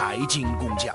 [0.00, 0.90] 财经工匠。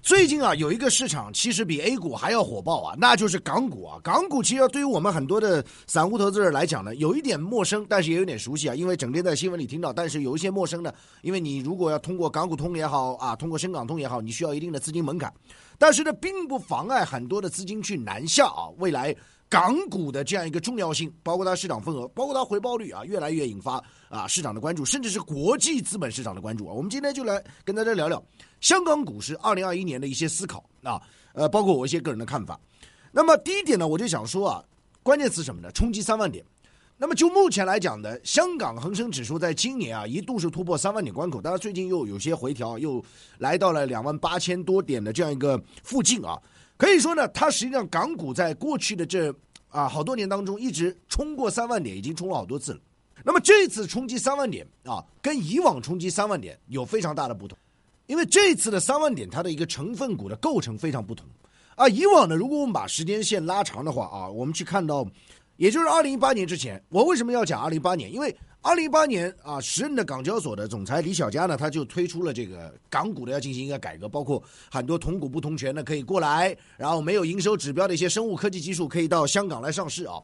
[0.00, 4.00] 最近啊，有一个市场其实比 A 股还要火爆啊，那就是港股啊。
[4.02, 9.92] 港股其实对于我们很多的散户投资者来讲呢，有一点陌生，但是也有点熟悉啊，因为整天在新闻里听到。
[9.92, 15.30] 但是有一些陌生的，因为你如果要通过港股通也好啊，通过深港通也好，你需要一定的资金门槛。
[15.76, 18.70] 但是呢，并不妨碍很多的资金去南下啊。
[18.78, 19.14] 未来。
[19.48, 26.72] 港股的这样一个重要性，包括它市场份额，包括它回报率啊，越来越引发啊市场的关注，甚至是国际资本市场的关注啊。
[26.72, 28.22] 我们今天就来跟大家聊聊
[28.60, 31.00] 香港股市二零二一年的一些思考啊，
[31.32, 32.60] 呃，包括我一些个人的看法。
[33.10, 34.64] 那么第一点呢，我就想说啊，
[35.02, 35.70] 关键词什么呢？
[35.72, 36.44] 冲击三万点。
[37.00, 43.02] 那么就目前来讲呢，香港恒生指数在今年啊一度是突破三万点关口，但是最近又有些回调，又
[43.38, 46.36] 来到了两万八千多点的这样一个附近啊。
[46.78, 49.34] 可以说呢，它实际上港股在过去的这
[49.68, 52.80] 啊好多年当中一直冲过三万点，已经冲了好多次了。
[53.24, 57.58] 那么这次冲击三万点啊，跟以往冲击三万点有非常大的不同，
[58.06, 61.26] 因为这次的三万点它的一个成分股的构成非常不同
[61.74, 61.88] 啊。
[61.88, 65.04] 以往呢，如果我们把时间线拉长的话啊，我们去看到，
[65.56, 68.10] 也就是二零一八年之前，我为什么要讲二零一八年？
[68.10, 80.20] 因为二零一八年啊，时任的港交所的总裁李小加呢，他就推出了这个港股的要进行一个改革，包括很多同股不同权的可以过来，然后没有营收指标的一些生物科技技术可以到香港来上市啊。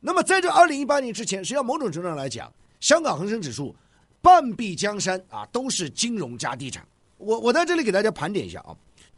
[0.00, 2.50] 那么在这二零一八年之前，实际上某种程度上来讲，
[2.80, 3.74] 香港恒生指数
[4.22, 6.86] 半壁江山啊，都是金融加地产。
[7.18, 8.74] 我我在这里给大家盘点一下啊。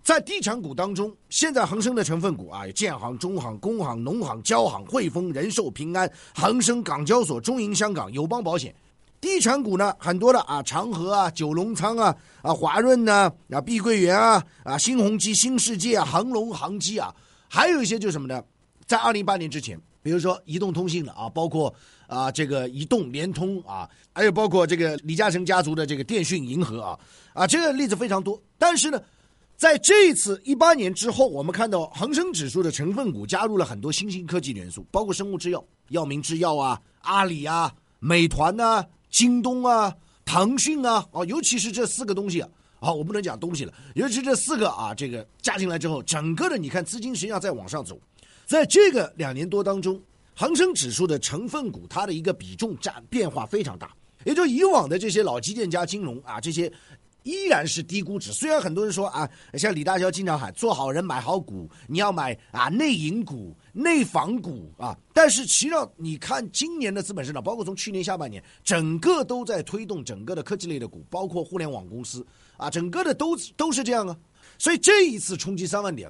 [0.07, 8.73] 在地产股当中，现在恒生的成分股啊，有建行、中行、工行、农行、交行、汇丰、人寿、平安、恒生、港交所、中银香港、友邦保险。
[9.21, 17.13] 地产股呢，很多的啊，长和啊、九龙仓啊、啊华润呢、啊碧桂园啊、啊新鸿基、新世界啊、恒隆、恒基啊，
[17.49, 18.41] 还有一些就是什么呢？
[18.87, 21.75] 在二零一八年之前，比如说移动通信的啊，包括
[22.07, 26.99] 啊这个移动、联通啊，还有包括这个李嘉诚家族的这个电讯、银河啊，
[27.35, 28.41] 啊这个例子非常多。
[28.57, 29.03] 但是呢。
[29.57, 39.91] 在这一次一八年之后，我们看到恒生指数的成分股加入了很多新兴科技元素，包括生物制药、药明制药啊、阿里啊、美团呐、京东啊、
[40.27, 42.49] 腾讯啊，哦，尤其是这四个东西啊，
[42.81, 47.99] 啊，我不能讲东西了，尤其这四个啊，这个加进来之后，整个的你看资金实际上在往上走，
[48.45, 49.99] 在这个两年多当中，
[50.35, 53.91] 恒生指数的成分股它的一个比重占变化非常大，
[54.25, 56.71] 也就以往的这些老基建加金融啊这些。
[57.27, 58.33] 依然是低估值。
[58.33, 72.25] 虽然很多人说啊，像李大霄经常喊做好人买好股，你要买啊内银股、内房股啊，但是实际上你看今年的资本市场，包括从去年下半年，整个都在推动整个的科技类的股，包括互联网公司
[72.57, 74.17] 啊，整个的都都是这样啊。
[74.57, 76.09] 所以这一次冲击三万点，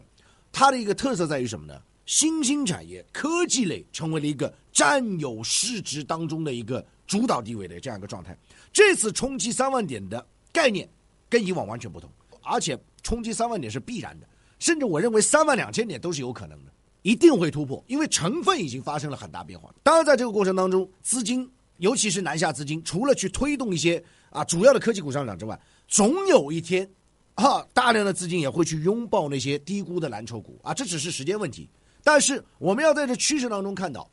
[0.53, 1.81] 它的一个特色在于什么呢？
[2.05, 8.37] 新兴产业、科技类成为了一个占有市值当中的一个主导地位的这样一个状态。
[8.71, 10.87] 这次冲击三万点的概念。
[11.29, 12.11] 跟以往完全不同，
[12.43, 14.27] 而且冲击三万点是必然的，
[14.59, 16.73] 甚至我认为三万两千点都是有可能的，
[17.03, 19.75] 一定会突破，因为成分已经发生了很大变化。
[19.83, 26.89] 当然，在这个过程当中，资金尤其是南下资金，除了去推动一些啊主要的科技股上涨之外，总有一天，
[27.35, 31.69] 啊大量的资金也会去拥抱那些低估的蓝筹股啊，这只是时间问题。
[32.03, 34.09] 但是我们要在这趋势当中看到，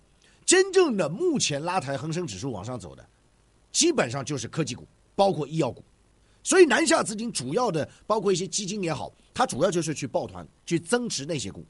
[0.45, 3.07] 真正的目前拉抬恒生指数往上走的，
[3.71, 5.83] 基本上就是科技股，包括医药股。
[6.43, 11.65] 所以南下资金主要的包括一些基金也好，它主要就是去抱团去增持那些股。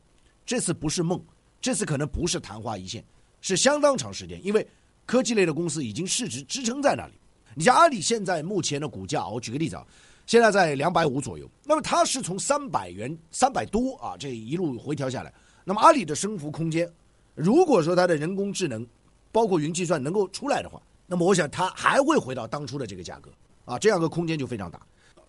[0.45, 1.23] 这次不是梦，
[1.61, 3.03] 这次可能不是昙花一现，
[3.39, 4.43] 是相当长时间。
[4.43, 4.67] 因为
[5.05, 7.13] 科技类的公司已经市值支撑在那里。
[7.55, 9.85] 你像阿里现在目前的股价，我举个例子啊，
[10.25, 11.47] 现在在两百五左右。
[11.63, 15.31] 那么它是从三百元三百多啊这一路回调下来。
[15.63, 16.91] 那么阿里的升幅空间，
[17.35, 18.85] 如果说它的人工智能
[19.31, 23.29] 包括云计算能够出来的话，那么我想它还会回到当初的这个价格。
[23.65, 24.79] 啊，这样的空间就非常大，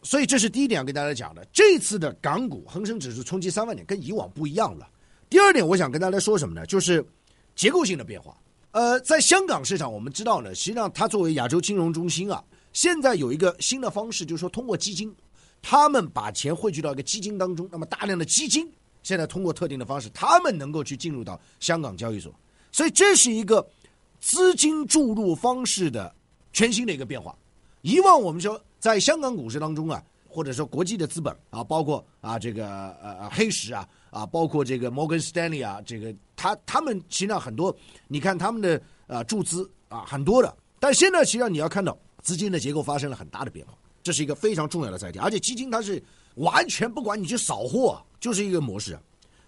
[0.03, 1.47] 所以这是第一点要跟大家讲的。
[1.53, 4.89] 这次的港股恒生指数冲击三万点，跟以往不一样了。
[5.31, 6.67] 第二点，我想跟大家说什么呢？
[6.67, 7.05] 就是
[7.57, 8.37] 结构性的变化。
[8.73, 15.15] 呃，在香港市场，我们知道呢，实际上它作为亚洲金融中心啊，现在有一个新的方式，就是说通过基金，
[15.63, 18.69] 他们把钱汇聚到一个基金当中，那么大量的基金
[19.05, 22.35] 现在通过特定的方式，他们能够去进入到香港交易所，
[22.73, 23.65] 所以这是一个
[24.21, 26.13] 资金注入方式的
[26.53, 27.37] 全新的一个变化。
[27.85, 37.77] 以往我们说，在香港股市当中啊，或者说国际的资本啊，包括啊这个呃黑石啊啊，包括这个摩根斯丹利啊，这个他他们实际上很多，
[38.09, 46.03] 你看他们的呃注资啊很多的，但现在实际上你要看到资金的结构发生了很大的变化，这是一个非常重要的载体，而且基金它是
[46.37, 48.99] 完全不管你去扫货，就是一个模式，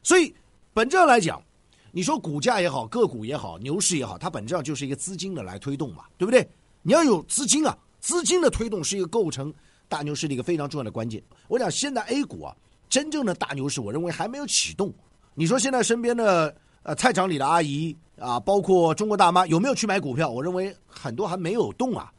[0.02, 0.30] 所以
[0.74, 1.42] 本质上来讲，
[1.90, 6.46] 你说股价也好，个股也好，牛市也好，它本质上就是一个资金的来推动嘛，对不对？
[6.82, 7.74] 你要有资金啊。
[8.00, 9.52] 资金的推动是一个构成
[9.88, 11.22] 大牛市的一个非常重要的关键。
[11.48, 12.56] 我讲现在 A 股啊，
[12.88, 14.93] 真正的大牛市，我认为还没有启动。
[15.34, 20.31] 你说现在身边的呃菜场里的阿姨啊，包括中国大妈有没有去买股票？
[20.31, 22.12] 我认为很多还没有动啊。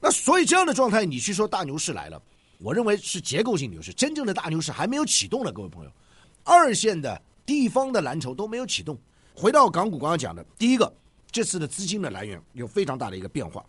[0.00, 2.22] 那所以这样的状态，你去说大牛市来了，
[2.58, 5.90] 我认为是结构性牛市，真正的大牛市还没有启动呢，各位朋友。
[6.42, 8.98] 二线的地方的蓝筹都没有启动。
[9.34, 10.90] 回到港股刚刚讲的，第一个，
[11.30, 13.64] 这次的资金的来源有非常大的一个变化。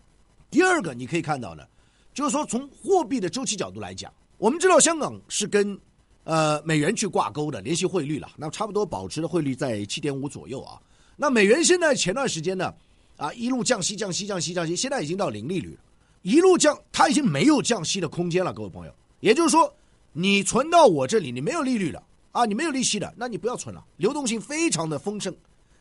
[0.52, 1.64] 第二个，你可以看到呢，
[2.12, 5.76] 就是说从货币的周期角度来讲，我们知道香港是跟
[6.24, 10.78] 呃美元去挂钩的，联系汇率了，那差不多保持的汇率在七点五左右啊。
[11.16, 12.74] 那美元现在前段时间呢，
[13.16, 15.80] 啊一路降息降息降息降息，现在已经到零利率了，
[16.20, 18.94] 一路降，它已经没有降息的空间了，各位朋友。
[19.20, 19.74] 也就是说，
[20.12, 22.02] 你存到我这里，你没有利率了
[22.32, 25.34] 啊，你没有利息的，那你不要存了，流动性非常的丰盛。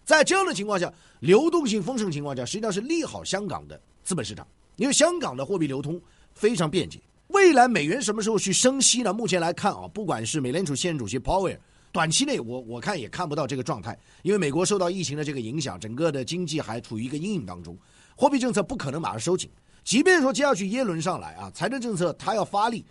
[0.06, 4.47] 在这样的情况下，流动性丰盛情况下，实际上是利好香港的资本市场。
[4.81, 6.01] 因为香港的货币流通
[6.33, 9.13] 非常便捷，未来美元什么时候去升息呢？
[9.13, 11.62] 目前来看啊，不管是美联储现任主席鲍威尔，
[11.92, 17.78] 短期内我我看也看不到这个状态，因为美国受到疫情的这个影响，整个的经济还处于一个阴影当中，
[18.16, 19.48] 货币政策不可能马上收紧。
[19.83, 22.84] 即便说接下去耶伦上来啊，财政政策他要发力，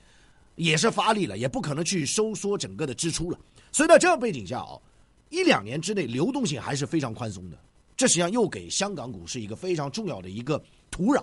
[0.54, 3.38] 也是发力了，也不可能去收缩整个的支出了。
[3.72, 4.78] 所以在这样背景下啊，
[5.28, 7.58] 一两年之内流动性还是非常宽松的，
[7.96, 11.20] 这实际上又给香港股市一个非常重要的一个土壤。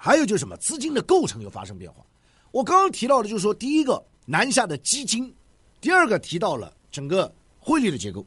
[0.00, 2.06] 还有就是什么，资金的构成又发生变化。
[2.52, 5.34] 我刚刚提到的，就是说，第一个南下的基金，
[5.80, 8.24] 第二个提到了整个汇率的结构，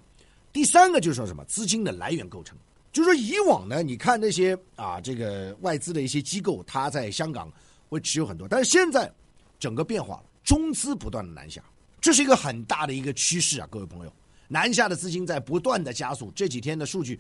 [0.52, 2.58] 第三个就是说什么资金的来源构成。
[2.92, 7.50] 就是说，以往呢，你看那些啊，这个外资的一些机构，它在香港
[7.88, 9.10] 会持有很多，但是现在
[9.58, 11.64] 整个变化了，中资不断的南下，
[12.02, 14.14] 这是一个很大的一个趋势啊，各位朋友，
[14.50, 16.30] 南下的资金在不断的加速。
[16.36, 17.18] 这几天的数据，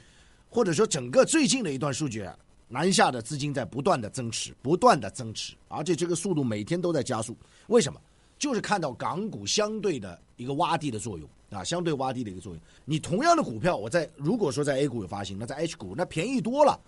[0.50, 2.28] 或者说整个最近的一段数据。
[2.72, 7.36] 南下的资金在不断的增持，不断的增持，而且这个速度每天都在加速。
[7.68, 8.00] 为什么？
[8.40, 12.62] 就是看到港股相对的一个洼地的作用啊，相对洼地的一个作用。
[12.86, 16.80] 你同样的股票，我在如果说在 A 股有发行，那在 H 股那便宜多了，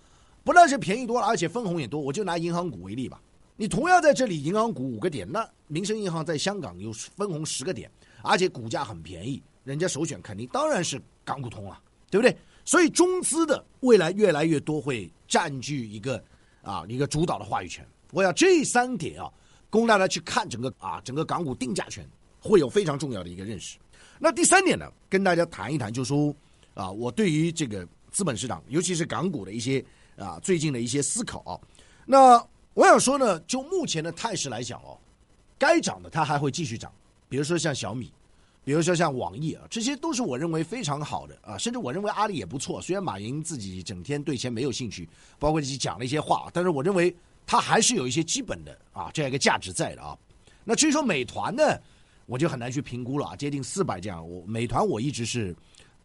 [0.42, 2.00] 不但是便宜多了，而且分红也多。
[2.00, 3.20] 我就拿银行股为例吧，
[3.54, 7.88] 你同样在这里银行股五个点，那民生银行在香港有分红十个点，
[8.22, 11.80] 而且股价很便宜，人家首选肯定当然是港股通啊，
[12.10, 12.36] 对不对？
[12.64, 16.22] 所以中资的未来越来越多会占据一个
[16.62, 17.86] 啊一个主导的话语权。
[18.10, 19.30] 我想这三点啊，
[19.68, 22.08] 供大家去看整个啊整个港股定价权
[22.40, 23.78] 会有非常重要的一个认识。
[24.18, 26.34] 那第三点呢，跟大家谈一谈，就说
[26.72, 29.84] 啊我对于这个资本市场，尤其是港股的一些
[30.16, 31.60] 啊最近的一些思考啊。
[32.06, 34.98] 那我想说呢，就目前的态势来讲哦，
[35.58, 36.90] 该涨的它还会继续涨，
[37.28, 38.12] 比如说像小米。
[38.64, 42.80] 比如说像网易啊，这些都是我认为非常好的啊，甚至我认为阿里也不错。
[42.80, 45.06] 虽然马云自己整天对钱没有兴趣，
[45.38, 47.14] 包括自己讲了一些话，但是我认为
[47.44, 50.16] 他还是有一些基本的啊这样一个价值在的啊。
[50.64, 51.78] 那至于说美团呢，
[52.24, 55.54] 我就很难去评估了啊，接近四百这样，我美团我一直是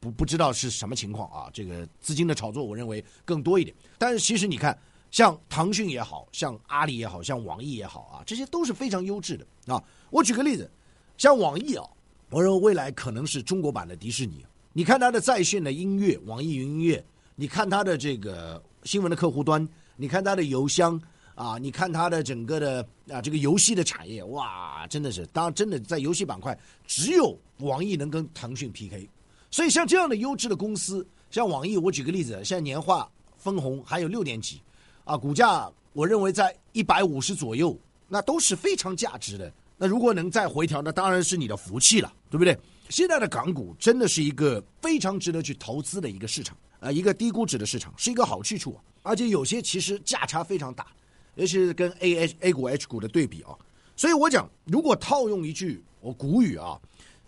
[0.01, 1.49] 不不知道是什么情况啊。
[1.53, 3.73] 这个资金的炒作，我认为更多一点。
[3.97, 4.77] 但是其实你看，
[5.11, 9.81] 像腾讯也好像阿里也好像网易也好啊，这些都是非常优质的啊。
[10.09, 10.69] 我举个例子，
[11.17, 11.89] 像网易啊。
[12.29, 14.45] 我认为未来可能是中国版的迪士尼。
[14.71, 17.01] 你看它的在线的音乐，网易云音乐；
[17.35, 20.99] 你看它的这个新闻的客户端；你看它的邮箱
[21.33, 29.09] 啊；你看它的整个的啊这个游戏的产业，哇，真的是，当然真的在游戏板块，只有网易能跟腾讯 PK。
[29.49, 34.61] 所以像这样的优质的公司，像网易，我举个例子，现在年化分红还有六点几，
[35.03, 37.75] 啊，股价我认为在一百五十左右，
[38.07, 39.51] 那都是非常价值的。
[39.81, 42.55] 那如果能再回调，那当然是你的福气了，对不对？
[42.89, 50.87] 现在的港股真的是一个非常值得去投资的一个市场啊，一个低估值的市场，是一个好去处，啊而且有些其实价差非常大，
[51.35, 53.55] 尤其是跟 A H A 股 H 股的对比啊。
[53.95, 56.77] 所以我讲，如果套用一句我古语啊，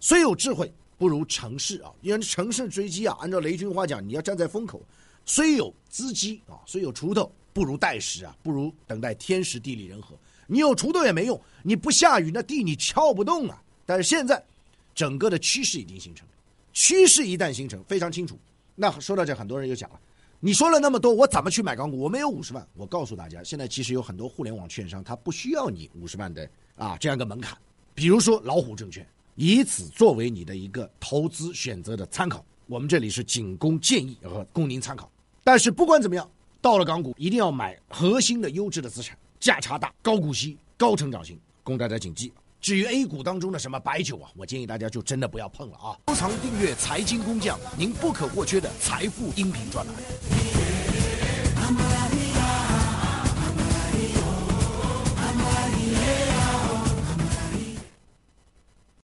[0.02, 4.84] 虽有智慧不如成事啊，因为乘胜追击啊，按照雷军话讲，你要站在风口，
[5.26, 10.18] 虽有资机啊，虽有锄头不如待时啊，不如等待天时地利人和。
[10.52, 13.64] 你有锄头也没用，你不下雨，那地你撬不动啊。
[13.86, 14.44] 但是现在，
[14.94, 16.28] 整个的趋势已经形成，
[16.74, 18.38] 趋势一旦形成，非常清楚。
[18.76, 20.00] 那说到这，很多人又讲了，
[20.42, 21.98] 你说了那么多，我怎么去买港股？
[21.98, 22.68] 我没有五十万。
[22.74, 27.58] 我告诉大家，现在其实有很多互联网券商，它不需要你五十万的啊这样一个门槛。
[27.96, 32.44] 比如说老虎证券，以此作为你的一个投资选择的参考。
[32.68, 35.10] 我们这里是仅供建议和供您参考。
[35.46, 36.30] 但是不管怎么样，
[36.60, 39.18] 到了港股一定要买核心的优质的资产。
[39.42, 42.32] 价差大、高股息、高成长性，供大家谨记。
[42.62, 45.98] 至于 A 股当中的什么白酒啊，我建议大家就真的不要碰了啊！
[46.10, 49.96] 收藏订阅财经工匠，您不可或缺的财富音频专栏。